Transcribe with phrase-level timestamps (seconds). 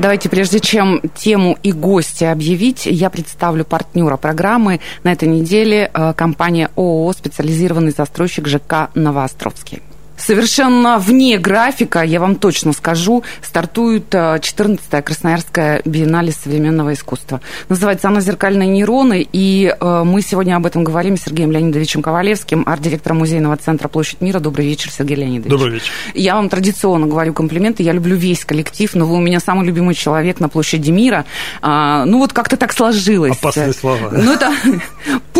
[0.00, 4.80] Давайте, прежде чем тему и гости объявить, я представлю партнера программы.
[5.02, 9.82] На этой неделе э, компания ООО «Специализированный застройщик ЖК Новоостровский».
[10.20, 17.40] Совершенно вне графика, я вам точно скажу, стартует 14-я Красноярская биеннале современного искусства.
[17.68, 22.64] Называется она «Зеркальные нейроны», и э, мы сегодня об этом говорим с Сергеем Леонидовичем Ковалевским,
[22.66, 24.40] арт-директором музейного центра «Площадь мира».
[24.40, 25.50] Добрый вечер, Сергей Леонидович.
[25.50, 25.92] Добрый вечер.
[26.14, 29.94] Я вам традиционно говорю комплименты, я люблю весь коллектив, но вы у меня самый любимый
[29.94, 31.24] человек на «Площади мира».
[31.62, 33.38] А, ну вот как-то так сложилось.
[33.38, 34.10] Опасные слова.
[34.12, 34.52] Ну это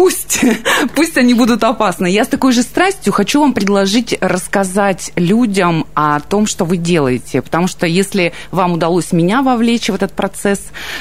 [0.00, 0.40] пусть,
[0.95, 2.06] пусть они будут опасны.
[2.06, 7.43] Я с такой же страстью хочу вам предложить рассказать людям о том, что вы делаете.
[7.43, 10.60] Потому что если вам удалось меня вовлечь в этот процесс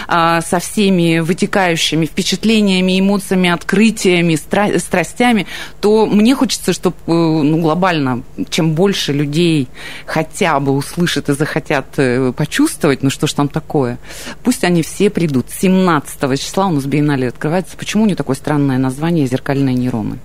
[0.09, 5.47] а, со всеми вытекающими впечатлениями, эмоциями, открытиями, стра- страстями,
[5.79, 9.69] то мне хочется, чтобы э, ну, глобально, чем больше людей
[10.05, 13.97] хотя бы услышат и захотят э, почувствовать, ну что ж там такое,
[14.43, 15.45] пусть они все придут.
[15.49, 17.77] 17 числа у нас биеннале открывается.
[17.77, 18.88] Почему у нее такое странное название
[19.27, 20.19] «Зеркальные нейроны»?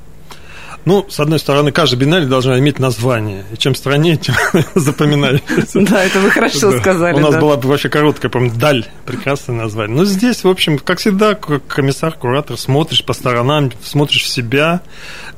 [0.85, 3.45] Ну, с одной стороны, каждая биеннале должна иметь название.
[3.53, 4.35] И чем страннее, тем
[4.75, 5.81] запоминающееся.
[5.81, 7.17] Да, это вы хорошо сказали.
[7.17, 8.87] У нас была бы вообще короткая, по «Даль».
[9.07, 9.97] Прекрасное название.
[9.97, 14.83] Но здесь, в общем, как всегда, комиссар, куратор, смотришь по сторонам, смотришь в себя.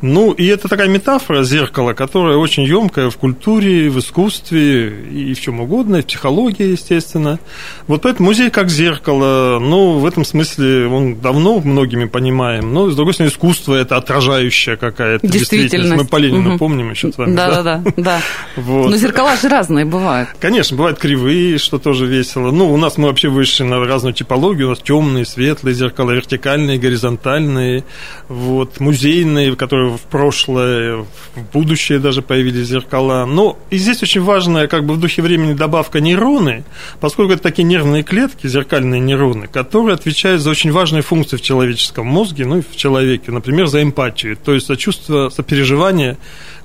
[0.00, 5.41] Ну, и это такая метафора зеркала, которая очень емкая в культуре, в искусстве и в
[5.41, 7.39] чем угодно, и в психологии, естественно.
[7.86, 12.72] Вот поэтому музей как зеркало, ну, в этом смысле он давно многими понимаем.
[12.72, 15.97] Но, с другой стороны, искусство– это отражающая какая-то действительность.
[15.97, 16.59] Мы по Ленину угу.
[16.59, 17.34] помним еще с вами.
[17.34, 17.92] Да, да, да.
[17.97, 18.20] да.
[18.56, 18.91] Вот.
[18.91, 20.30] Но зеркала же разные бывают.
[20.41, 22.51] Конечно, бывают кривые, что тоже весело.
[22.51, 24.69] Ну, у нас мы вообще вышли на разную типологию.
[24.69, 27.85] У нас темные, светлые зеркала, вертикальные, горизонтальные,
[28.29, 31.05] вот, музейные, которые в прошлое,
[31.35, 33.27] в будущее даже появились зеркала.
[33.27, 36.64] Но и здесь очень важная, как бы в духе времени добавка нейроны,
[37.01, 42.07] поскольку это такие нервные клетки, зеркальные нейроны, которые отвечают за очень важные функции в человеческом
[42.07, 46.17] мозге, ну и в человеке, например, за эмпатию, то есть за чувство сопереживание,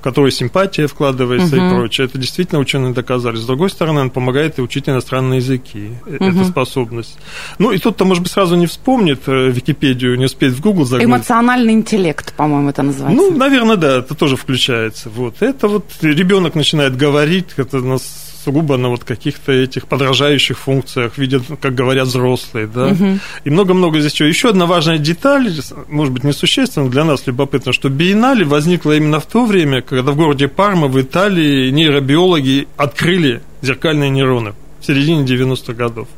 [0.02, 1.64] которое симпатия вкладывается угу.
[1.64, 2.06] и прочее.
[2.06, 3.36] Это действительно ученые доказали.
[3.36, 5.90] С другой стороны, он помогает и учить иностранные языки.
[6.06, 6.14] Угу.
[6.14, 7.18] Это способность.
[7.58, 11.08] Ну, и тут-то, может быть, сразу не вспомнит э, Википедию, не успеет в Google загрузить.
[11.08, 13.22] Эмоциональный интеллект, по-моему, это называется.
[13.22, 15.10] Ну, наверное, да, это тоже включается.
[15.10, 15.36] Вот.
[15.40, 21.42] Это вот ребенок начинает говорить, это нас сугубо на вот каких-то этих подражающих функциях, видят,
[21.60, 22.88] как говорят взрослые, да.
[22.88, 23.18] Угу.
[23.44, 24.28] И много-много здесь чего.
[24.28, 25.50] Еще одна важная деталь,
[25.88, 30.16] может быть, несущественная, для нас любопытно, что биеннале возникла именно в то время, когда в
[30.16, 36.08] городе Парма в Италии нейробиологи открыли зеркальные нейроны в середине 90-х годов.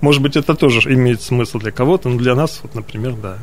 [0.00, 3.38] Может быть, это тоже имеет смысл для кого-то, но для нас, вот, например, да.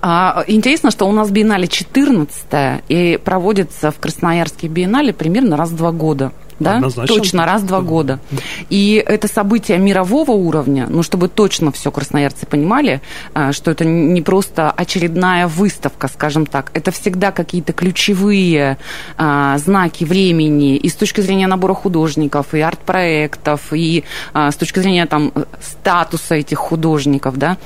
[0.00, 5.76] А, интересно, что у нас биеннале 14 и проводится в Красноярске биеннале примерно раз в
[5.76, 6.76] два года да?
[6.76, 7.16] Однозначно.
[7.16, 8.18] Точно, раз в два года.
[8.68, 13.00] И это событие мирового уровня, ну, чтобы точно все красноярцы понимали,
[13.34, 18.78] а, что это не просто очередная выставка, скажем так, это всегда какие-то ключевые
[19.16, 24.80] а, знаки времени и с точки зрения набора художников, и арт-проектов, и а, с точки
[24.80, 27.56] зрения там статуса этих художников, да,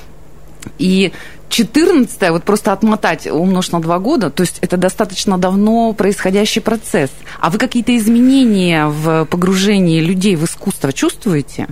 [0.78, 1.12] и
[1.48, 7.10] 14 вот просто отмотать, умножить на два года, то есть это достаточно давно происходящий процесс.
[7.40, 11.68] А вы какие-то изменения в погружении людей в искусство чувствуете?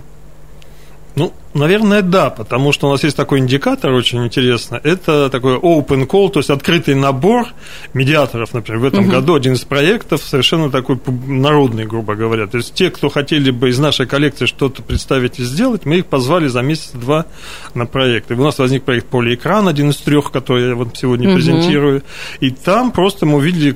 [1.15, 4.79] Ну, Наверное, да, потому что у нас есть такой индикатор очень интересно.
[4.83, 7.47] Это такой open call, то есть открытый набор
[7.93, 8.81] медиаторов, например.
[8.81, 9.11] В этом угу.
[9.11, 12.47] году один из проектов совершенно такой народный, грубо говоря.
[12.47, 16.05] То есть те, кто хотели бы из нашей коллекции что-то представить и сделать, мы их
[16.05, 17.25] позвали за месяц-два
[17.73, 18.31] на проект.
[18.31, 21.35] И у нас возник проект «Полиэкран», один из трех, который я вот сегодня угу.
[21.35, 22.03] презентирую.
[22.39, 23.75] И там просто мы увидели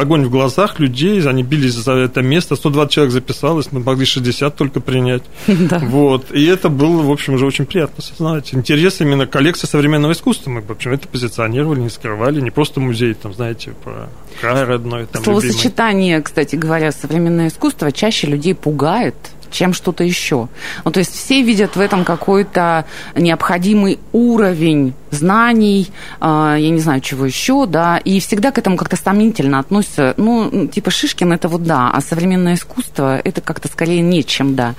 [0.00, 2.54] огонь в глазах людей, они бились за это место.
[2.54, 5.22] 120 человек записалось, мы могли 60 только принять.
[5.70, 5.78] Да.
[5.78, 6.32] Вот.
[6.32, 8.54] И это был было, в общем, уже очень приятно осознавать.
[8.54, 10.50] Интерес именно коллекции современного искусства.
[10.50, 12.40] Мы, в общем, это позиционировали, не скрывали.
[12.40, 14.08] Не просто музей, там, знаете, про
[14.40, 15.06] край родной.
[15.06, 16.24] Там, Словосочетание, любимый.
[16.24, 19.14] кстати говоря, современное искусство чаще людей пугает,
[19.50, 20.48] чем что-то еще.
[20.84, 27.00] Ну, то есть все видят в этом какой-то необходимый уровень знаний, э, я не знаю,
[27.00, 30.14] чего еще, да, и всегда к этому как-то сомнительно относятся.
[30.16, 34.74] Ну, типа Шишкин это вот да, а современное искусство это как-то скорее нечем, да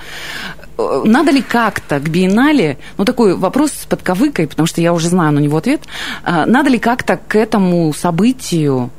[1.04, 5.32] надо ли как-то к биеннале, ну такой вопрос с подковыкой, потому что я уже знаю
[5.32, 5.82] на него ответ,
[6.24, 8.90] а, надо ли как-то к этому событию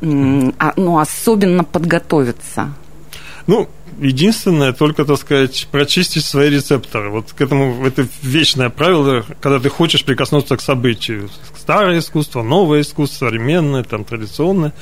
[0.00, 2.72] а, ну, особенно подготовиться?
[3.46, 3.68] Ну,
[4.00, 7.10] единственное, только, так сказать, прочистить свои рецепторы.
[7.10, 11.28] Вот к этому это вечное правило, когда ты хочешь прикоснуться к событию.
[11.56, 14.72] Старое искусство, новое искусство, современное, там, традиционное.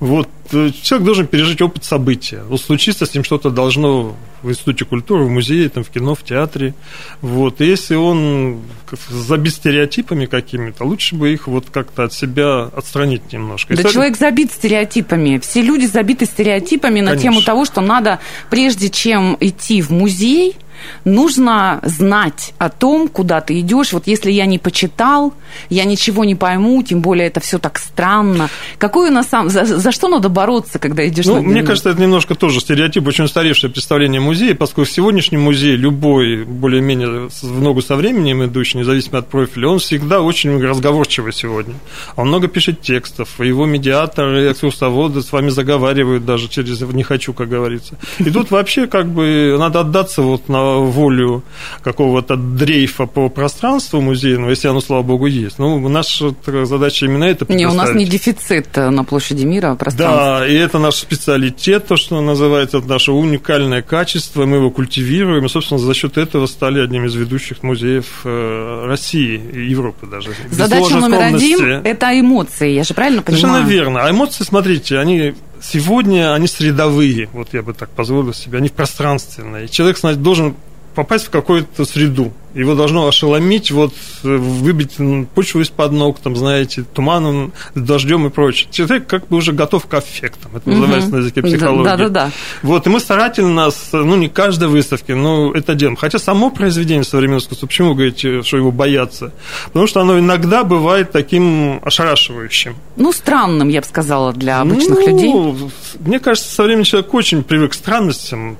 [0.00, 2.42] Вот человек должен пережить опыт события.
[2.48, 6.22] Вот случится с ним что-то должно в институте культуры, в музее, там, в кино, в
[6.22, 6.74] театре.
[7.20, 7.60] Вот.
[7.60, 8.60] И если он
[9.08, 13.74] забит стереотипами какими-то, лучше бы их вот как-то от себя отстранить немножко.
[13.74, 13.94] Да если...
[13.94, 15.38] человек забит стереотипами.
[15.38, 17.30] Все люди забиты стереотипами на Конечно.
[17.30, 18.20] тему того, что надо,
[18.50, 20.56] прежде чем идти в музей,
[21.04, 23.92] нужно знать о том, куда ты идешь.
[23.92, 25.34] Вот если я не почитал,
[25.70, 28.48] я ничего не пойму, тем более это все так странно.
[28.78, 32.00] Какое на самом за, за что надо бороться, когда идешь ну, на Мне кажется, это
[32.00, 37.96] немножко тоже стереотип, очень устаревшее представление музея, поскольку сегодняшний музей, любой, более-менее в ногу со
[37.96, 41.74] временем идущий, независимо от профиля, он всегда очень разговорчивый сегодня.
[42.16, 47.48] Он много пишет текстов, его медиаторы, экскурсоводы с вами заговаривают даже через «не хочу», как
[47.48, 47.96] говорится.
[48.18, 51.42] И тут вообще как бы надо отдаться вот на волю
[51.82, 55.58] какого-то дрейфа по пространству музейного, если оно, слава богу, есть.
[55.58, 56.34] Ну, наша
[56.64, 60.40] задача именно это Не, у нас не дефицит э, на площади мира пространства.
[60.40, 65.44] Да, и это наш специалитет, то, что называется, это наше уникальное качество, мы его культивируем,
[65.44, 70.30] и, собственно, за счет этого стали одним из ведущих музеев э, России и Европы даже.
[70.50, 73.42] Задача номер один– это эмоции, я же правильно понимаю?
[73.42, 74.04] Совершенно верно.
[74.04, 79.68] А эмоции, смотрите, они сегодня они средовые, вот я бы так позволил себе, они пространственные.
[79.68, 80.56] Человек, значит, должен
[80.94, 83.94] попасть в какую-то среду его должно ошеломить, вот
[84.24, 84.96] э, выбить
[85.34, 88.68] почву из-под ног, там, знаете, туманом, дождем и прочее.
[88.70, 90.56] Человек как бы уже готов к аффектам.
[90.56, 91.16] Это называется угу.
[91.16, 91.84] на языке психологии.
[91.84, 92.30] Да, да, да.
[92.62, 95.96] Вот, и мы старательно, ну, не каждой выставке, но это делаем.
[95.96, 99.32] Хотя само произведение современного искусства, почему вы говорите, что его боятся?
[99.66, 102.76] Потому что оно иногда бывает таким ошарашивающим.
[102.96, 105.70] Ну, странным, я бы сказала, для обычных ну, людей.
[106.00, 108.56] Мне кажется, современный человек очень привык к странностям.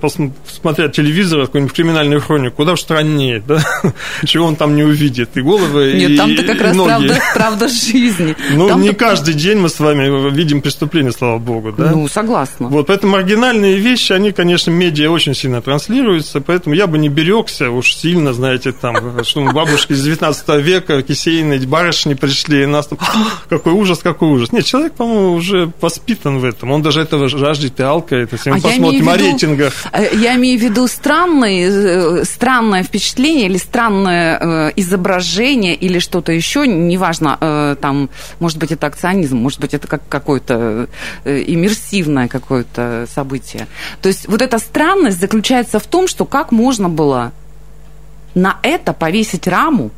[0.47, 3.63] Смотря телевизор, какую-нибудь криминальную хронику, куда уж страннее, да?
[4.25, 6.89] чего он там не увидит, и головы, Нет, и там-то как раз ноги.
[6.89, 8.37] правда, правда жизни.
[8.53, 11.91] Ну, там не каждый день мы с вами видим преступления, слава богу, да?
[11.91, 12.69] Ну, согласна.
[12.69, 17.71] Вот, поэтому маргинальные вещи, они, конечно, медиа очень сильно транслируются, поэтому я бы не берегся
[17.71, 22.99] уж сильно, знаете, там, что бабушки из 19 века, кисейные барышни пришли, и нас там,
[23.49, 24.53] какой ужас, какой ужас.
[24.53, 28.57] Нет, человек, по-моему, уже воспитан в этом, он даже этого жаждет и алкает, если мы
[28.57, 29.73] а посмотрим о рейтингах.
[29.93, 36.33] Э, я имею в виду странные, э, странное впечатление или странное э, изображение или что-то
[36.33, 38.09] еще, неважно, э, там,
[38.41, 40.89] может быть, это акционизм, может быть, это как какое-то
[41.25, 43.67] э, иммерсивное какое-то событие.
[44.01, 47.33] То есть вот эта странность заключается в том, что как можно было
[48.35, 49.91] на это повесить раму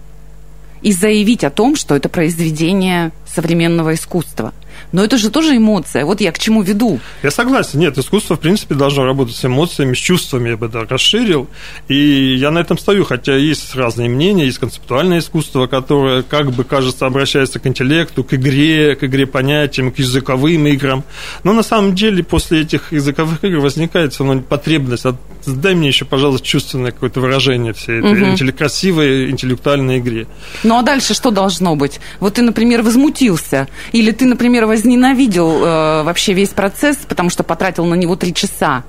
[0.82, 4.52] и заявить о том, что это произведение современного искусства.
[4.92, 6.04] Но это же тоже эмоция.
[6.04, 7.00] Вот я к чему веду.
[7.22, 7.78] Я согласен.
[7.78, 11.48] Нет, искусство, в принципе, должно работать с эмоциями, с чувствами, я бы да, расширил.
[11.88, 14.46] И я на этом стою, хотя есть разные мнения.
[14.46, 19.92] Есть концептуальное искусство, которое, как бы, кажется, обращается к интеллекту, к игре, к игре понятиям,
[19.92, 21.04] к языковым играм.
[21.44, 25.04] Но на самом деле после этих языковых игр возникает все равно потребность.
[25.46, 28.52] Дай мне еще, пожалуйста, чувственное какое-то выражение всей этой угу.
[28.56, 30.26] красивой интеллектуальной игре.
[30.64, 32.00] Ну а дальше что должно быть?
[32.18, 33.68] Вот ты, например, возмутился.
[33.92, 38.84] Или ты, например, возненавидел э, вообще весь процесс, потому что потратил на него три часа.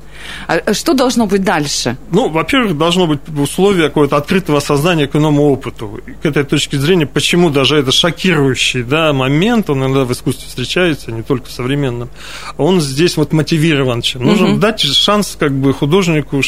[0.48, 1.98] А, э, что должно быть дальше?
[2.12, 6.00] Ну, во-первых, должно быть условие какого-то открытого сознания к иному опыту.
[6.22, 11.12] К этой точке зрения, почему даже это шокирующий да, момент, он иногда в искусстве встречается,
[11.12, 12.10] не только в современном,
[12.58, 14.04] он здесь вот мотивирован.
[14.16, 14.60] Нужно угу.
[14.60, 16.42] дать шанс как бы художнику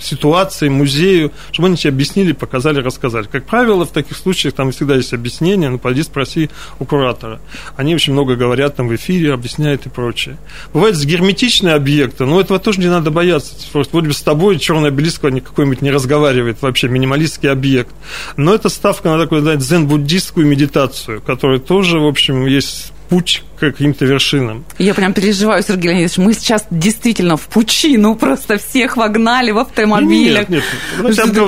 [0.00, 3.26] ситуации, музею, чтобы они тебе объяснили, показали, рассказали.
[3.30, 7.40] Как правило, в таких случаях там всегда есть объяснение, ну, пойди спроси у куратора.
[7.76, 10.36] Они очень много говорят там в эфире, объясняют и прочее.
[10.72, 13.54] Бывают герметичные объекты, но этого тоже не надо бояться.
[13.72, 17.94] Просто вроде бы с тобой черный обелиск какой-нибудь не разговаривает, вообще минималистский объект.
[18.36, 23.72] Но это ставка на такую, знаете, дзен-буддистскую медитацию, которая тоже, в общем, есть путь к
[23.72, 24.64] каким-то вершинам.
[24.78, 30.48] Я прям переживаю, Сергей Леонидович, мы сейчас действительно в пучину просто всех вогнали в автомобилях.
[30.48, 30.64] Нет,
[31.02, 31.44] нет.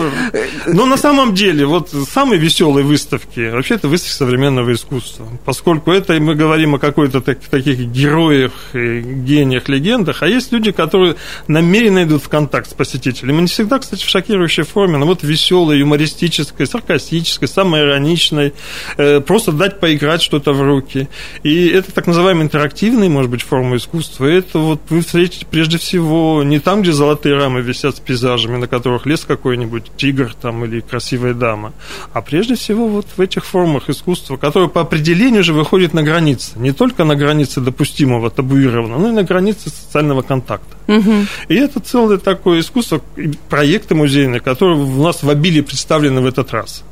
[0.66, 5.26] Но на самом деле, вот самые веселые выставки, вообще это выставки современного искусства.
[5.46, 11.16] Поскольку это мы говорим о какой-то таких героях, гениях, легендах, а есть люди, которые
[11.48, 13.38] намеренно идут в контакт с посетителем.
[13.38, 18.52] И не всегда, кстати, в шокирующей форме, но вот веселой, юмористической, саркастической, самой ироничной,
[18.98, 21.08] э, просто дать поиграть что-то в руки.
[21.42, 24.26] И это так называемый интерактивный, может быть, форма искусства.
[24.26, 28.66] Это вот вы встретите прежде всего не там, где золотые рамы висят с пейзажами, на
[28.66, 31.72] которых лес какой-нибудь, тигр там или красивая дама,
[32.12, 36.58] а прежде всего вот в этих формах искусства, которые по определению же выходят на границы,
[36.58, 40.76] не только на границы допустимого, табуированного, но и на границы социального контакта.
[40.88, 41.12] Угу.
[41.50, 43.00] И это целое такое искусство,
[43.48, 46.82] проекты музейные, которые у нас в обилии представлены в этот раз.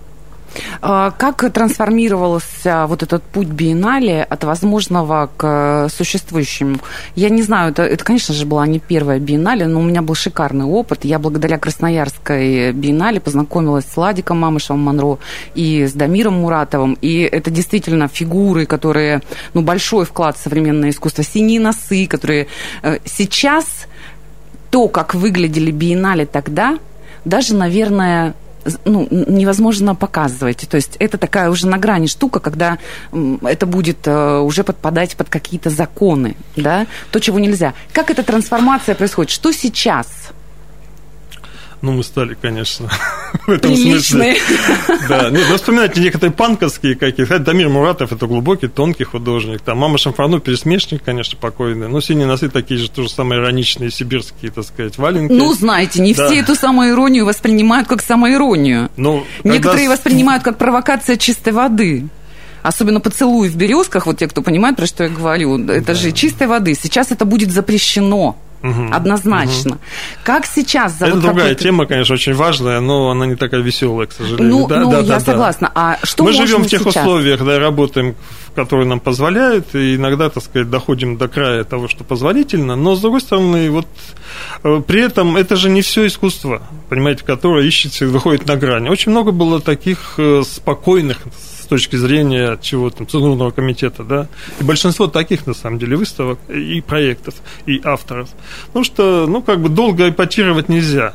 [0.83, 6.79] А, как трансформировался вот этот путь биеннале от возможного к существующему?
[7.15, 10.15] Я не знаю, это, это, конечно же, была не первая биеннале, но у меня был
[10.15, 11.05] шикарный опыт.
[11.05, 15.19] Я благодаря Красноярской биеннале познакомилась с Ладиком Мамышевым Монро
[15.55, 16.99] и с Дамиром Муратовым.
[17.01, 19.23] И это действительно фигуры, которые,
[19.55, 21.23] ну, большой вклад в современное искусство.
[21.25, 22.47] Синие носы, которые
[22.83, 23.87] э, сейчас
[24.71, 26.79] то, как выглядели биеннале тогда,
[27.25, 28.35] даже, наверное,
[28.85, 30.69] ну, невозможно показывать.
[30.69, 32.79] То есть это такая уже на грани штука, когда
[33.43, 37.75] это будет э, уже подпадать под какие-то законы, да, то, чего нельзя.
[37.93, 39.31] Как эта трансформация происходит?
[39.31, 40.07] Что сейчас?
[41.83, 42.91] Ну, мы стали, конечно,
[43.47, 44.37] в этом Приличные.
[44.37, 44.99] смысле.
[45.09, 47.39] Да, нет, ну, вспоминайте некоторые панковские какие-то.
[47.39, 49.63] Дамир Муратов– это глубокий, тонкий художник.
[49.63, 51.89] Там Мама Шамфрану– пересмешник, конечно, покойный.
[51.89, 55.33] Ну, синие носы такие же, тоже самые ироничные сибирские, так сказать, валенки.
[55.33, 56.27] Ну, знаете, не да.
[56.27, 58.91] все эту самую иронию воспринимают как самоиронию.
[58.99, 59.93] Ну, Некоторые когда...
[59.93, 62.09] воспринимают как провокация чистой воды.
[62.63, 65.95] Особенно поцелуй в березках, вот те, кто понимает, про что я говорю, это да.
[65.95, 66.75] же чистой воды.
[66.75, 68.37] Сейчас это будет запрещено.
[68.63, 68.89] Угу.
[68.93, 69.73] Однозначно.
[69.73, 69.81] Угу.
[70.23, 70.99] Как сейчас?
[70.99, 74.51] За Это вот другая тема, конечно, очень важная, но она не такая веселая, к сожалению.
[74.51, 75.73] Ну, да, ну да, я да, согласна.
[75.75, 75.99] Да.
[76.03, 76.97] А что Мы живем в тех сейчас?
[76.97, 78.17] условиях, да, работаем,
[78.55, 83.01] которые нам позволяют, и иногда, так сказать, доходим до края того, что позволительно, но, с
[83.01, 83.87] другой стороны, вот
[84.63, 88.91] э, при этом это же не все искусство, понимаете, которое ищется и выходит на грани.
[88.91, 91.19] Очень много было таких э, спокойных,
[91.71, 94.29] точки зрения чего там, Центрального комитета, да,
[94.61, 97.35] и большинство таких, на самом деле, выставок и проектов,
[97.65, 98.29] и авторов.
[98.67, 101.15] Потому что, ну, как бы долго эпатировать нельзя.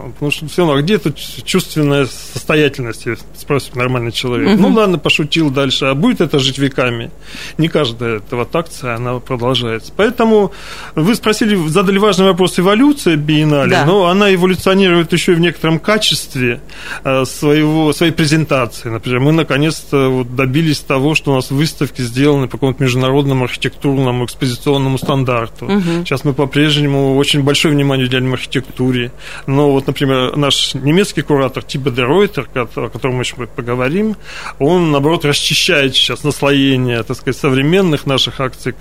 [0.00, 4.54] Потому что все равно, а где тут чувственная состоятельность, спросит нормальный человек.
[4.54, 4.60] Угу.
[4.60, 7.10] Ну ладно, пошутил дальше, а будет это жить веками?
[7.56, 9.92] Не каждая эта вот акция, она продолжается.
[9.96, 10.52] Поэтому
[10.94, 13.84] вы спросили, задали важный вопрос эволюции биеннале, да.
[13.84, 16.60] но она эволюционирует еще и в некотором качестве
[17.04, 18.88] э, своего, своей презентации.
[18.88, 24.24] Например, мы наконец-то вот добились того, что у нас выставки сделаны по какому-то международному архитектурному
[24.24, 25.66] экспозиционному стандарту.
[25.66, 26.04] Угу.
[26.04, 29.12] Сейчас мы по-прежнему очень большое внимание уделяем архитектуре,
[29.46, 34.16] но вот, например, наш немецкий куратор Тиба де Ройтер, о котором мы еще поговорим,
[34.58, 38.74] он, наоборот, расчищает сейчас наслоение, так сказать, современных наших акций,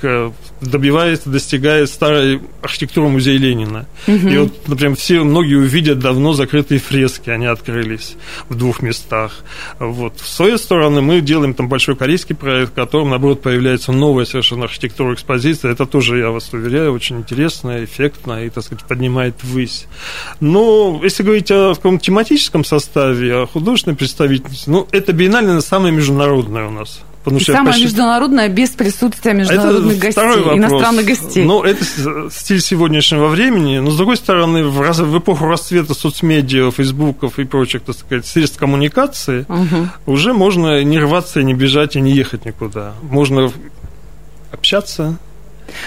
[0.62, 3.88] добивается, достигает старой архитектуры музея Ленина.
[4.08, 4.28] Угу.
[4.28, 8.16] И вот, например, все, многие увидят давно закрытые фрески, они открылись
[8.50, 9.44] в двух местах.
[9.80, 10.20] Вот.
[10.20, 14.66] С своей стороны, мы делаем там большой корейский проект, в котором, наоборот, появляется новая совершенно
[14.66, 15.72] архитектура экспозиции.
[15.72, 19.86] Это тоже, я вас уверяю, очень интересно, эффектно и, так сказать, поднимает ввысь.
[20.42, 26.68] Но если говорить о каком-то тематическом составе, о художественной представительности, ну, это биеннале самая международная
[26.68, 27.02] у нас.
[27.28, 27.84] Потому что самая почти...
[27.84, 31.44] международная без присутствия международных гостей, иностранных гостей.
[31.44, 31.84] Ну, это
[32.32, 33.80] стиль сегодняшнего времени.
[33.80, 35.00] Но, с другой стороны, в, раз...
[35.00, 39.90] в эпоху расцвета соцмедиа, фейсбуков и прочих, так сказать, средств коммуникации, угу.
[40.06, 42.94] уже можно не рваться, не бежать и не ехать никуда.
[43.02, 43.52] Можно
[44.54, 45.18] общаться,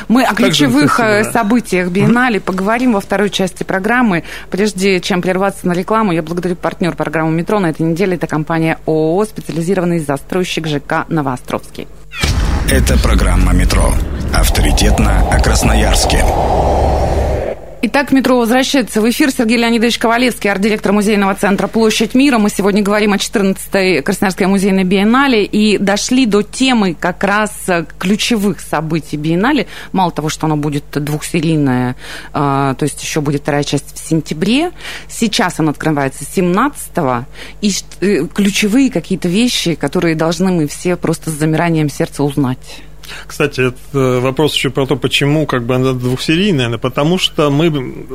[0.08, 2.46] мы о ключевых э, событиях биеннале угу.
[2.46, 4.25] поговорим во второй части программы.
[4.50, 8.16] Прежде чем прерваться на рекламу, я благодарю партнер программы «Метро» на этой неделе.
[8.16, 11.88] Это компания ООО «Специализированный застройщик ЖК «Новоостровский».
[12.70, 13.92] Это программа «Метро».
[14.32, 16.25] Авторитетно о Красноярске.
[17.82, 19.30] Итак, метро возвращается в эфир.
[19.30, 22.37] Сергей Леонидович Ковалевский, арт-директор музейного центра «Площадь мира».
[22.37, 27.52] Мы сегодня говорим о 14-й Красноярской музейной биеннале и дошли до темы как раз
[27.99, 29.66] ключевых событий биеннале.
[29.92, 31.96] Мало того, что оно будет двухсерийное,
[32.34, 34.72] а, то есть еще будет вторая часть в сентябре.
[35.08, 37.25] Сейчас оно открывается 17-го.
[37.62, 37.72] И
[38.02, 42.82] э, ключевые какие-то вещи, которые должны мы все просто с замиранием сердца узнать.
[43.26, 46.79] Кстати, это вопрос еще про то, почему как бы она двухсерийная.
[46.79, 47.71] Потому что мы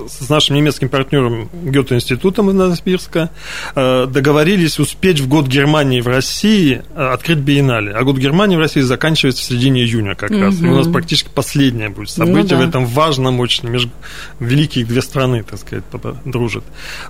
[0.08, 3.30] с нашим немецким партнером Гёте-институтом из Новосибирска
[3.76, 7.92] э, договорились успеть в год Германии в России э, открыть биеннале.
[7.92, 10.40] А год Германии в России заканчивается в середине июня как угу.
[10.40, 10.62] раз.
[10.62, 12.58] И у нас практически последнее будет событие ну, да.
[12.58, 13.92] в этом важном очень между
[14.40, 15.84] великих две страны, так сказать,
[16.26, 16.64] дружат.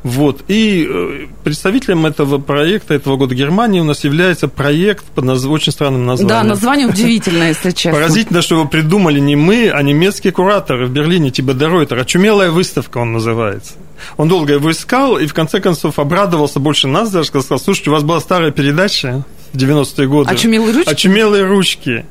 [0.03, 0.43] Вот.
[0.47, 5.45] И э, представителем этого проекта, этого года Германии у нас является проект под наз...
[5.45, 6.41] очень странным названием.
[6.41, 7.99] Да, название удивительное, если честно.
[7.99, 11.99] Поразительно, что его придумали не мы, а немецкие кураторы в Берлине, типа Деройтер.
[11.99, 13.73] Очумелая выставка он называется.
[14.17, 17.93] Он долго его искал и в конце концов обрадовался больше нас, даже сказал, слушайте, у
[17.93, 20.31] вас была старая передача в 90-е годы.
[20.31, 20.89] Очумелые ручки?
[20.89, 22.05] Очумелые ручки.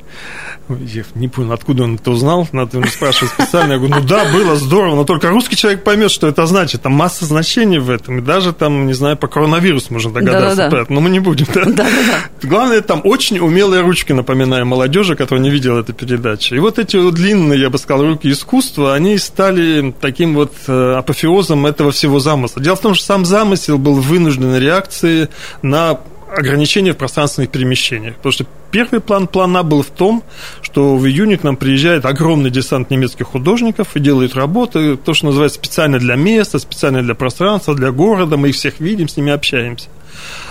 [0.69, 3.73] Я не понял, откуда он это узнал, надо его спрашивать специально.
[3.73, 6.83] Я говорю, ну да, было здорово, но только русский человек поймет, что это значит.
[6.83, 10.71] Там масса значений в этом, и даже там, не знаю, по коронавирусу можно догадаться да,
[10.71, 10.87] да, да.
[10.89, 11.47] но мы не будем.
[11.55, 11.65] Да?
[11.65, 16.55] Да, да, Главное, там очень умелые ручки, напоминаю молодежи, которая не видела эту передачу.
[16.55, 20.95] И вот эти вот длинные, я бы сказал, руки искусства, они стали таким вот э,
[20.97, 22.63] апофеозом этого всего замысла.
[22.63, 25.29] Дело в том, что сам замысел был вынужденной реакцией
[25.63, 25.99] на
[26.37, 28.17] ограничения в пространственных перемещениях.
[28.17, 30.23] Потому что первый план плана был в том,
[30.63, 35.27] что в июне к нам приезжает огромный десант немецких художников и делают работы, то, что
[35.27, 38.37] называется специально для места, специально для пространства, для города.
[38.37, 39.89] Мы их всех видим, с ними общаемся.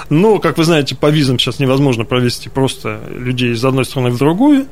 [0.09, 4.17] Но, как вы знаете, по визам сейчас невозможно провести просто людей из одной страны в
[4.17, 4.67] другую.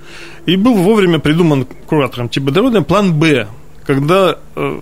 [0.46, 3.48] И был вовремя придуман куратором Тибодородом план «Б»,
[3.86, 4.80] когда э,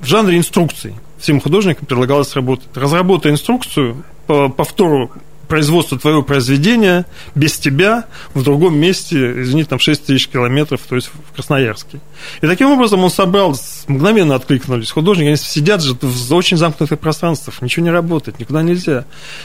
[0.00, 2.68] в жанре инструкций всем художникам предлагалось работать.
[2.74, 5.10] Разработай инструкцию по повтору
[5.52, 7.04] производство твоего произведения
[7.34, 12.00] без тебя в другом месте, извините, там 6 тысяч километров, то есть в Красноярске.
[12.40, 13.54] И таким образом он собрал,
[13.86, 19.04] мгновенно откликнулись художники, они сидят же в очень замкнутых пространствах, ничего не работает, никуда нельзя.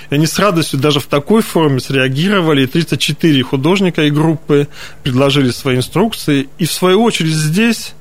[0.09, 4.69] И они с радостью даже в такой форме среагировали, и 34 художника и группы
[5.03, 7.95] предложили свои инструкции, и в свою очередь здесь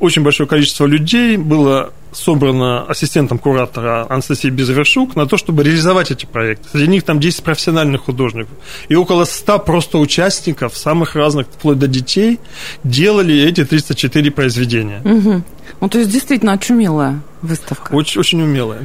[0.00, 6.26] очень большое количество людей было собрано ассистентом куратора Анастасией Безвершук на то, чтобы реализовать эти
[6.26, 6.68] проекты.
[6.70, 8.52] Среди них там 10 профессиональных художников.
[8.88, 12.40] И около 100 просто участников, самых разных, вплоть до детей,
[12.84, 15.00] делали эти 304 произведения.
[15.04, 15.42] Угу.
[15.80, 17.92] Ну, то есть, действительно, очумелая выставка.
[17.94, 18.80] Очень, очень умелая.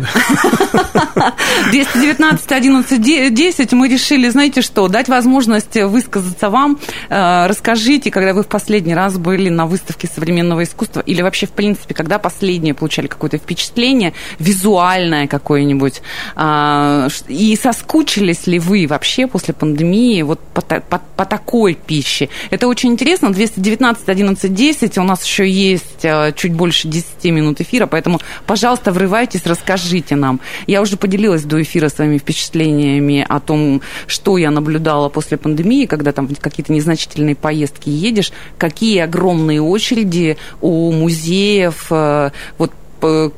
[1.71, 6.79] 219 11 10 мы решили, знаете что, дать возможность высказаться вам.
[7.09, 11.51] Э, расскажите, когда вы в последний раз были на выставке современного искусства или вообще, в
[11.51, 16.01] принципе, когда последнее получали какое-то впечатление, визуальное какое-нибудь,
[16.35, 22.29] а, и соскучились ли вы вообще после пандемии вот по, по, по такой пище?
[22.50, 23.31] Это очень интересно.
[23.31, 28.91] 219 11 10 у нас еще есть э, чуть больше 10 минут эфира, поэтому Пожалуйста,
[28.91, 30.39] врывайтесь, расскажите нам.
[30.67, 36.11] Я уже поделилась до эфира своими впечатлениями о том, что я наблюдала после пандемии, когда
[36.11, 42.72] там какие-то незначительные поездки едешь, какие огромные очереди у музеев, э, вот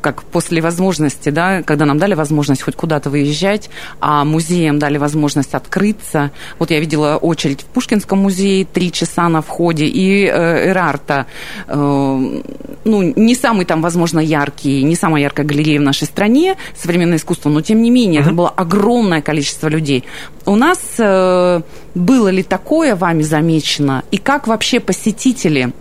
[0.01, 5.53] как после возможности, да, когда нам дали возможность хоть куда-то выезжать, а музеям дали возможность
[5.53, 6.32] открыться.
[6.60, 11.25] Вот я видела очередь в Пушкинском музее, три часа на входе, и э, Эрарта,
[11.67, 17.17] э, ну, не самый там, возможно, яркий, не самая яркая галерея в нашей стране, современное
[17.17, 18.25] искусство, но тем не менее, uh-huh.
[18.25, 20.03] это было огромное количество людей.
[20.45, 21.62] У нас э,
[21.95, 25.73] было ли такое вами замечено, и как вообще посетители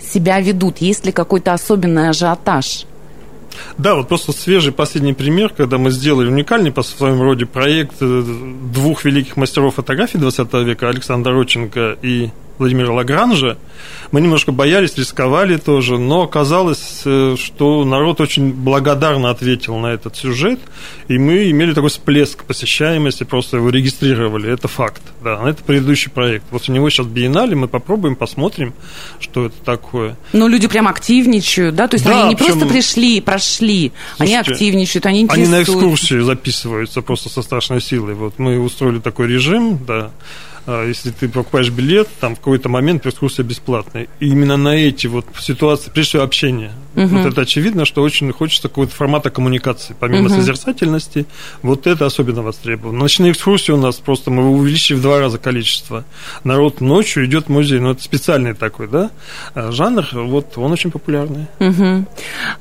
[0.00, 0.78] себя ведут?
[0.78, 2.86] Есть ли какой-то особенный ажиотаж?
[3.76, 8.22] Да, вот просто свежий последний пример, когда мы сделали уникальный по своему роде проект э,
[8.72, 13.56] двух великих мастеров фотографии 20 века, Александра Родченко и Владимира Лагранжа,
[14.10, 20.16] мы немножко боялись, рисковали тоже, но оказалось, э, что народ очень благодарно ответил на этот
[20.16, 20.58] сюжет,
[21.08, 26.44] и мы имели такой всплеск посещаемости, просто его регистрировали, это факт, да, это предыдущий проект.
[26.50, 28.74] Вот у него сейчас биеннале, мы попробуем, посмотрим,
[29.20, 30.16] что это такое.
[30.32, 32.52] Но люди прям активничают, да, то есть да, они не причем...
[32.58, 35.72] просто пришли прошли, Слушайте, они активничают, они интересуются.
[35.72, 40.10] Они на экскурсии записываются просто со страшной силой, вот мы устроили такой режим, да,
[40.68, 44.08] если ты покупаешь билет, там в какой-то момент экскурсия бесплатная.
[44.20, 46.72] И именно на эти вот ситуации, прежде всего, общение.
[46.94, 47.06] Угу.
[47.06, 49.96] Вот это очевидно, что очень хочется какого-то формата коммуникации.
[49.98, 50.34] Помимо угу.
[50.34, 51.26] созерцательности,
[51.62, 52.98] вот это особенно востребовано.
[52.98, 56.04] Ночные экскурсии у нас просто мы увеличили в два раза количество.
[56.44, 59.10] Народ ночью идет в музей, но это специальный такой, да,
[59.54, 61.46] а жанр, вот он очень популярный.
[61.60, 62.06] Угу.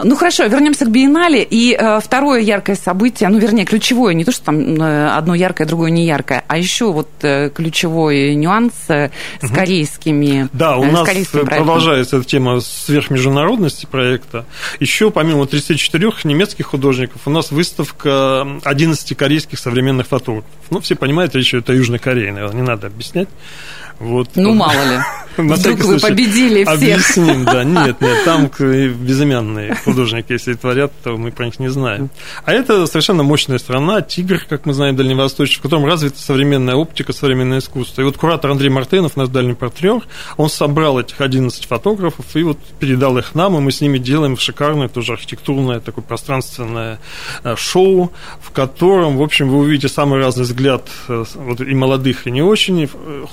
[0.03, 1.43] Ну хорошо, вернемся к биеннале.
[1.43, 5.67] И э, второе яркое событие, ну вернее ключевое, не то, что там э, одно яркое,
[5.67, 9.09] другое не яркое, а еще вот э, ключевое ключевой нюанс с
[9.41, 9.53] угу.
[9.53, 14.45] корейскими Да, у э, нас продолжается эта тема сверхмеждународности проекта.
[14.79, 20.49] Еще помимо 34 немецких художников, у нас выставка 11 корейских современных фотографов.
[20.69, 23.29] Ну, все понимают, речь это Южной Кореи, наверное, не надо объяснять.
[23.99, 24.29] Вот.
[24.35, 24.99] Ну, мало ли.
[25.37, 26.75] Вдруг вы победили всех.
[26.75, 27.63] Объясним, да.
[27.67, 32.09] Нет, нет, там безымянные художники, если творят, то мы про них не знаем.
[32.43, 37.13] А это совершенно мощная страна, тигр, как мы знаем, дальневосточный, в котором развита современная оптика,
[37.13, 38.01] современное искусство.
[38.01, 40.01] И вот куратор Андрей Мартынов, наш дальний партнер,
[40.37, 44.37] он собрал этих 11 фотографов и вот передал их нам, и мы с ними делаем
[44.37, 46.99] шикарное тоже архитектурное такое пространственное
[47.43, 52.27] э, шоу, в котором, в общем, вы увидите самый разный взгляд э, вот, и молодых,
[52.27, 53.25] и не очень э,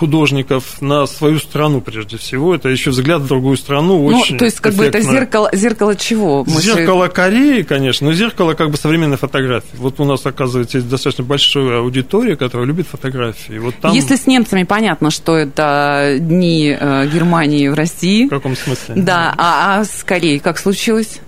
[0.55, 2.55] художников на свою страну, прежде всего.
[2.55, 4.93] Это еще взгляд в другую страну ну, очень То есть, как эффектно.
[4.93, 6.45] бы это зеркало, зеркало чего?
[6.45, 7.13] Мы зеркало же...
[7.13, 9.77] Кореи, конечно, но зеркало как бы современной фотографии.
[9.77, 13.59] Вот у нас, оказывается, есть достаточно большая аудитория, которая любит фотографии.
[13.59, 13.93] Вот там...
[13.93, 16.77] Если с немцами понятно, что это дни
[17.13, 18.27] Германии в России.
[18.27, 18.95] В каком смысле?
[18.97, 21.21] Да, а, а с Кореей как случилось?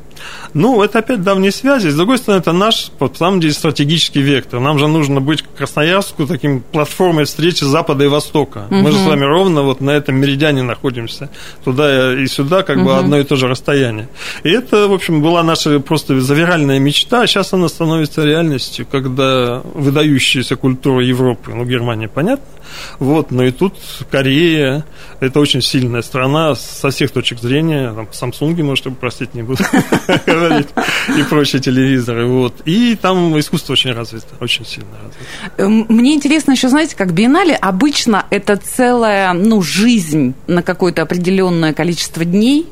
[0.54, 1.88] Ну, это опять давние связи.
[1.88, 4.60] С другой стороны, это наш, по самом деле, стратегический вектор.
[4.60, 8.66] Нам же нужно быть Красноярску таким платформой встречи Запада и Востока.
[8.70, 8.74] Угу.
[8.74, 11.30] Мы же с вами ровно вот на этом меридиане находимся.
[11.64, 12.86] Туда и сюда как угу.
[12.86, 14.08] бы одно и то же расстояние.
[14.44, 19.62] И это, в общем, была наша просто завиральная мечта, а сейчас она становится реальностью, когда
[19.74, 22.46] выдающаяся культура Европы, ну, Германия, понятно,
[22.98, 23.74] вот, но и тут
[24.10, 24.84] Корея,
[25.20, 29.62] это очень сильная страна со всех точек зрения, там, Samsung, может, простить не буду.
[31.18, 32.26] и прочие телевизоры.
[32.26, 32.62] Вот.
[32.64, 35.62] И там искусство очень развито, очень сильно развито.
[35.62, 41.72] Эм, мне интересно еще, знаете, как биеннале обычно это целая ну, жизнь на какое-то определенное
[41.72, 42.66] количество дней,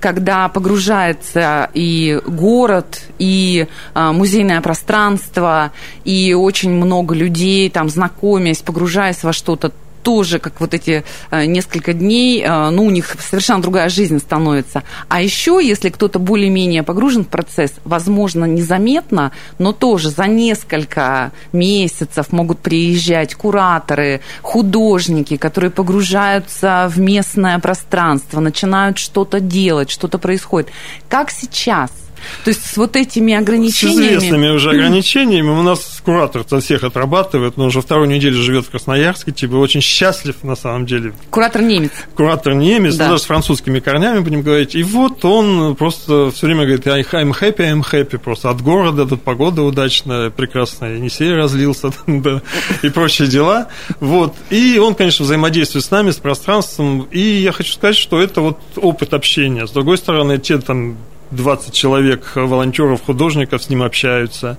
[0.00, 5.72] когда погружается и город, и а, музейное пространство,
[6.04, 9.72] и очень много людей, там, знакомясь, погружаясь во что-то
[10.04, 14.84] тоже, как вот эти э, несколько дней, э, ну, у них совершенно другая жизнь становится.
[15.08, 22.30] А еще, если кто-то более-менее погружен в процесс, возможно, незаметно, но тоже за несколько месяцев
[22.32, 30.70] могут приезжать кураторы, художники, которые погружаются в местное пространство, начинают что-то делать, что-то происходит.
[31.08, 32.03] Как сейчас?
[32.44, 34.02] То есть с вот этими ограничениями...
[34.02, 35.48] С известными уже ограничениями.
[35.48, 40.36] У нас куратор всех отрабатывает, но уже вторую неделю живет в Красноярске, типа очень счастлив
[40.42, 41.12] на самом деле.
[41.30, 41.92] Куратор немец.
[42.14, 43.08] Куратор немец, да.
[43.08, 44.74] даже с французскими корнями будем говорить.
[44.74, 49.22] И вот он просто все время говорит, I'm happy, I'm happy, просто от города, тут
[49.22, 52.42] погода удачная, прекрасная, Енисей разлился, да,
[52.82, 53.68] и прочие дела.
[54.00, 54.34] Вот.
[54.50, 57.08] И он, конечно, взаимодействует с нами, с пространством.
[57.10, 59.66] И я хочу сказать, что это вот опыт общения.
[59.66, 60.96] С другой стороны, те там
[61.30, 64.58] 20 человек волонтеров, художников с ним общаются.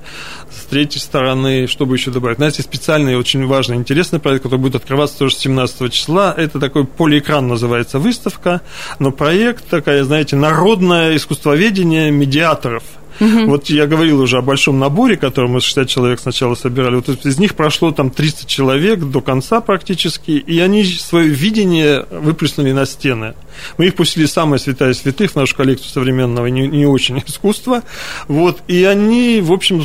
[0.50, 2.38] С третьей стороны, что бы еще добавить?
[2.38, 6.34] Знаете, специальный, очень важный, интересный проект, который будет открываться тоже 17 числа.
[6.36, 8.62] Это такой полиэкран называется выставка,
[9.00, 12.84] но проект такая, знаете, народное искусствоведение медиаторов–
[13.20, 13.46] Угу.
[13.46, 16.96] Вот я говорил уже о большом наборе, который мы 60 человек сначала собирали.
[16.96, 22.72] Вот из них прошло там 300 человек до конца практически, и они свое видение выплеснули
[22.72, 23.36] на стены.
[23.78, 27.84] Мы их пустили самое святая святых в нашу коллекцию современного не, не очень искусства.
[28.28, 29.84] Вот, и они, в общем,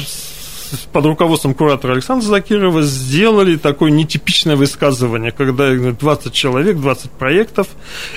[0.92, 7.68] под руководством куратора Александра Закирова сделали такое нетипичное высказывание, когда 20 человек, 20 проектов,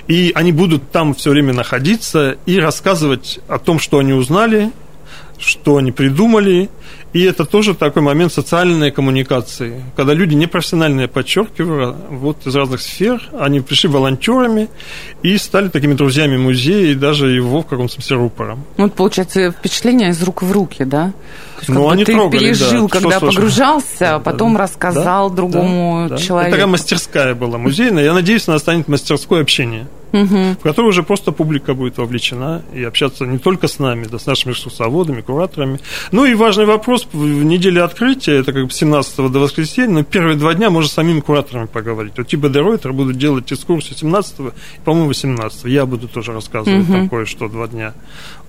[0.07, 4.71] и они будут там все время находиться и рассказывать о том, что они узнали,
[5.43, 6.69] что они придумали,
[7.13, 13.21] и это тоже такой момент социальной коммуникации, когда люди непрофессиональные, подчеркиваю, вот из разных сфер,
[13.39, 14.69] они пришли волонтерами
[15.21, 18.63] и стали такими друзьями музея и даже его в каком-то смысле рупором.
[18.77, 21.13] Вот получается впечатление из рук в руки, да?
[21.59, 22.99] есть, ну, они ты трогали, пережил, да.
[22.99, 26.49] когда что погружался, да, а потом да, рассказал да, другому да, человеку.
[26.49, 28.03] Это такая мастерская была музейная.
[28.03, 30.55] Я надеюсь, она станет мастерской общения угу.
[30.59, 34.25] в которой уже просто публика будет вовлечена и общаться не только с нами, да, с
[34.25, 35.79] нашими экскурсоводами, кураторами.
[36.11, 40.37] Ну и важный вопрос, в неделе открытия, это как бы 17 до воскресенья, но первые
[40.37, 42.13] два дня можно с самими кураторами поговорить.
[42.17, 44.43] Вот типа Деройтер будут делать экскурсию 17 и,
[44.85, 46.93] по-моему, 18 Я буду тоже рассказывать угу.
[46.93, 47.93] там кое-что два дня.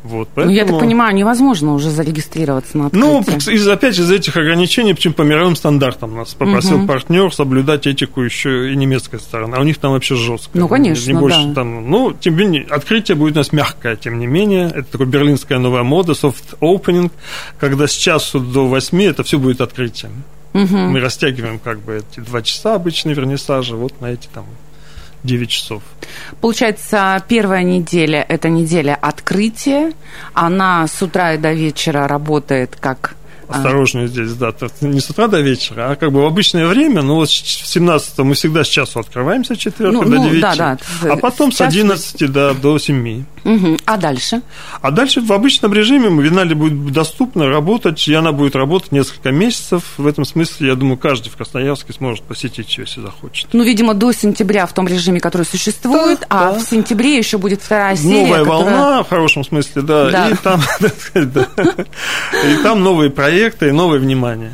[0.05, 0.53] Вот, поэтому...
[0.53, 3.55] Ну, я так понимаю, невозможно уже зарегистрироваться на ну, открытие.
[3.55, 6.87] Ну, из, опять же, из этих ограничений, почему по мировым стандартам нас попросил угу.
[6.87, 9.55] партнер соблюдать этику еще и немецкой стороны.
[9.55, 10.59] А у них там вообще жестко.
[10.59, 11.54] Ну, конечно, не больше да.
[11.55, 11.91] Там.
[11.91, 14.67] Ну, тем не менее, открытие будет у нас мягкое, тем не менее.
[14.67, 17.11] Это такая берлинская новая мода, soft opening,
[17.59, 20.25] когда с часу до восьми это все будет открытием.
[20.53, 20.77] Угу.
[20.77, 24.45] Мы растягиваем как бы эти два часа обычные вернисажи вот на эти там
[25.25, 25.83] 9 часов.
[26.41, 29.93] Получается, первая неделя– это неделя открытия.
[30.33, 33.17] Она с утра и до вечера работает как
[33.49, 33.57] а.
[33.57, 37.17] Осторожнее здесь, да, не с утра до вечера, а как бы в обычное время, ну
[37.17, 40.79] вот в 17 мы всегда с часу открываемся, 4 ну, до 9, ну, да, да.
[41.13, 43.25] а потом с 11 до, до 7.
[43.45, 43.79] Угу.
[43.85, 44.43] А дальше?
[44.81, 49.83] А дальше в обычном режиме Биеннале будет доступно работать, и она будет работать несколько месяцев.
[49.99, 53.49] В этом смысле, я думаю, каждый в Красноярске сможет посетить ее, если захочет.
[53.53, 56.59] Ну, видимо, до сентября в том режиме, который существует, да, а да.
[56.59, 58.27] в сентябре еще будет вторая серия.
[58.27, 58.77] Новая которая...
[58.77, 60.11] волна, в хорошем смысле, да.
[60.11, 60.31] да.
[60.31, 60.61] И, там,
[61.15, 64.53] и там новые проекты и новое внимание.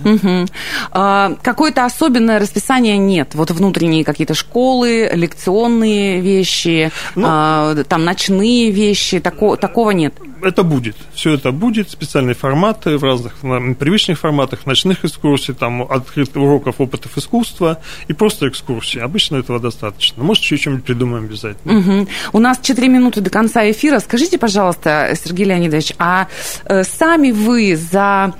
[0.90, 3.34] А, какое-то особенное расписание нет.
[3.34, 8.79] Вот внутренние какие-то школы, лекционные вещи, ну, а, там ночные вещи,
[9.22, 10.96] тако, такого нет это будет.
[11.14, 11.90] Все это будет.
[11.90, 13.36] Специальные форматы в разных
[13.78, 19.00] привычных форматах, ночных экскурсий, там открытых уроков опытов искусства и просто экскурсии.
[19.00, 20.22] Обычно этого достаточно.
[20.22, 21.78] Может, еще что-нибудь придумаем обязательно.
[21.78, 22.08] Угу.
[22.32, 24.00] У нас 4 минуты до конца эфира.
[24.00, 26.28] Скажите, пожалуйста, Сергей Леонидович, а
[26.64, 28.34] э, сами вы за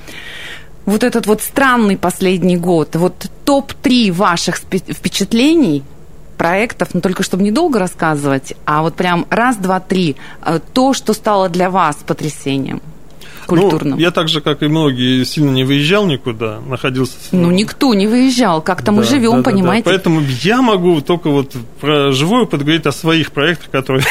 [0.87, 5.83] вот этот вот странный последний год, вот топ-3 ваших впечатлений–
[6.41, 11.13] проектов, но только чтобы недолго рассказывать, а вот прям раз, два, три, э, то, что
[11.13, 12.81] стало для вас потрясением
[13.51, 13.95] культурным.
[13.95, 17.15] Ну, я так же, как и многие, сильно не выезжал никуда, находился...
[17.33, 19.85] Ну, никто не выезжал, как-то да, мы живем, да, понимаете?
[19.85, 24.05] Да, Поэтому я могу только вот про живой опыт говорить о своих проектах, которые...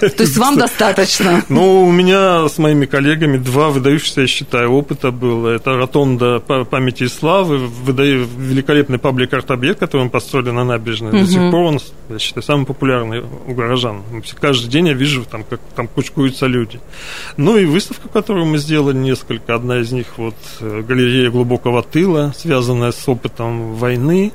[0.00, 1.42] То есть вам достаточно?
[1.48, 5.48] Ну, у меня с моими коллегами два выдающихся, я считаю, опыта было.
[5.48, 11.12] Это Ротонда памяти и славы, великолепный паблик арт-объект, который мы построили на набережной.
[11.12, 14.02] До сих пор он, я считаю, самый популярный у горожан.
[14.40, 16.80] Каждый день я вижу, там, как там кучкуются люди.
[17.36, 19.54] Ну и выставка, которую мы сделали, несколько.
[19.54, 24.32] Одна из них вот э, галерея глубокого тыла, связанная с опытом войны.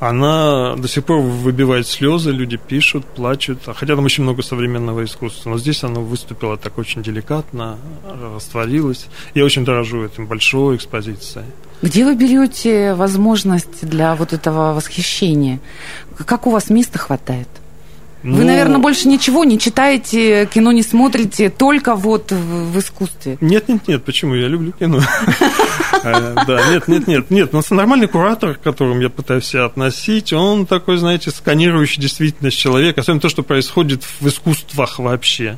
[0.00, 3.60] Она до сих пор выбивает слезы, люди пишут, плачут.
[3.66, 5.50] А хотя там очень много современного искусства.
[5.50, 7.78] Но здесь оно выступило так очень деликатно,
[8.34, 9.06] растворилось.
[9.34, 11.46] Я очень дорожу этим большой экспозицией.
[11.82, 15.60] Где вы берете возможность для вот этого восхищения?
[16.24, 17.48] Как у вас места хватает?
[18.24, 23.36] Ну, Вы, наверное, больше ничего не читаете, кино не смотрите, только вот в, искусстве.
[23.42, 24.34] Нет, нет, нет, почему?
[24.34, 25.00] Я люблю кино.
[26.06, 27.52] Э, да, нет, нет, нет, нет.
[27.54, 33.00] Но нормальный куратор, к которому я пытаюсь себя относить, он такой, знаете, сканирующий действительность человека,
[33.00, 35.56] особенно то, что происходит в искусствах вообще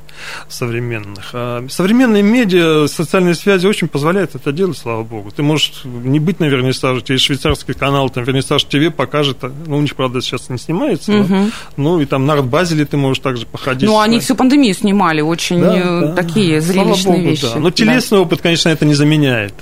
[0.48, 1.31] современных.
[1.33, 5.33] А современные медиа, социальные связи очень позволяют это делать, слава богу.
[5.33, 9.81] Ты можешь не быть на Вернисаже, тебе швейцарский канал, там Вернисаж ТВ покажет, ну, у
[9.81, 13.87] них, правда, сейчас не снимается, но, ну, и там на Базеле ты можешь также походить.
[13.87, 16.14] Ну, они всю пандемию снимали, очень да, э, да.
[16.14, 17.47] такие зрелищные Богу, вещи.
[17.53, 17.61] Да.
[17.61, 18.23] Но телесный да.
[18.23, 19.53] опыт, конечно, это не заменяет.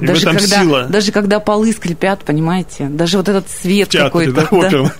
[0.00, 0.86] И даже когда, сила.
[0.88, 4.48] даже когда полы скрипят, понимаете, даже вот этот свет какой-то.
[4.50, 4.92] Да,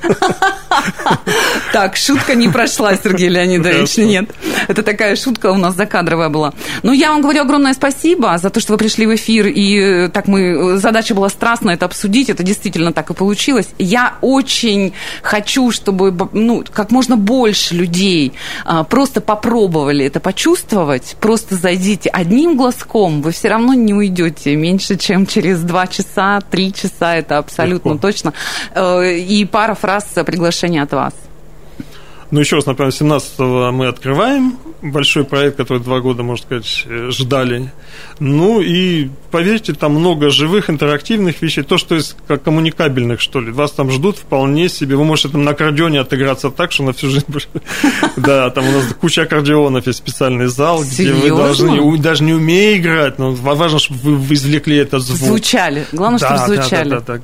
[1.72, 4.30] Так, шутка не прошла, Сергей Леонидович, нет.
[4.68, 6.52] Это такая шутка у нас закадровая была.
[6.82, 10.26] Ну, я вам говорю огромное спасибо за то, что вы пришли в эфир, и так
[10.26, 13.68] мы, задача была страстно это обсудить, это действительно так и получилось.
[13.78, 18.32] Я очень хочу, чтобы, ну, как можно больше людей
[18.64, 24.89] а, просто попробовали это почувствовать, просто зайдите одним глазком, вы все равно не уйдете меньше,
[24.96, 28.00] чем через два часа, три часа, это абсолютно Легко.
[28.00, 28.33] точно.
[28.74, 31.14] Э, и пара фраз приглашения от вас.
[32.31, 37.11] Ну, еще раз напомню, 17-го мы открываем большой проект, который два года, можно сказать, э,
[37.11, 37.73] ждали.
[38.21, 43.51] Ну, и поверьте, там много живых, интерактивных вещей, то, что из как коммуникабельных, что ли.
[43.51, 44.97] Вас там ждут вполне себе.
[44.97, 47.27] Вы можете там на аккордеоне отыграться так, что на всю жизнь...
[48.16, 52.77] Да, там у нас куча аккордеонов, есть специальный зал, где вы должны, даже не умея
[52.77, 55.29] играть, но важно, чтобы вы извлекли этот звук.
[55.29, 55.87] Звучали.
[55.93, 56.90] Главное, чтобы звучали.
[56.90, 57.23] Да, да, да.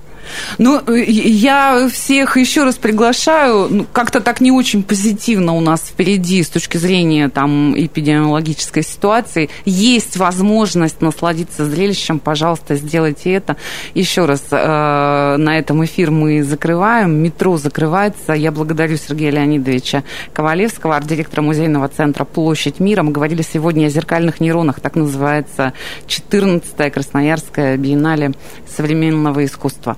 [0.58, 3.68] Ну, э, я всех еще раз приглашаю.
[3.70, 9.50] Ну, как-то так не очень позитивно у нас впереди с точки зрения там эпидемиологической ситуации.
[9.64, 13.56] Есть возможность насладиться зрелищем, пожалуйста, сделайте это.
[13.94, 17.22] Еще раз, э, на этом эфир мы закрываем.
[17.22, 18.32] Метро закрывается.
[18.32, 23.02] Я благодарю Сергея Леонидовича Ковалевского, арт-директора музейного центра «Площадь мира».
[23.02, 24.80] Мы говорили сегодня о зеркальных нейронах.
[24.80, 25.72] Так называется
[26.06, 28.32] 14-я Красноярская биеннале
[28.66, 29.96] современного искусства.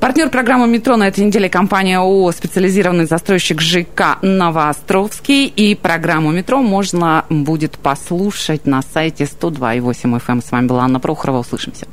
[0.00, 5.46] Партнер программы «Метро» на этой неделе компания ООО «Специализированный застройщик ЖК Новоостровский».
[5.46, 10.20] И программу «Метро» можно будет послушать на сайте 102.8 FM.
[10.28, 10.42] Эм.
[10.42, 11.38] С вами была Анна Прохорова.
[11.38, 11.86] Услышимся.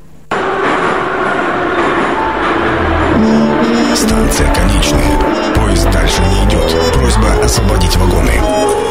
[3.95, 5.53] Станция конечная.
[5.55, 6.93] Поезд дальше не идет.
[6.93, 8.82] Просьба освободить вагоны.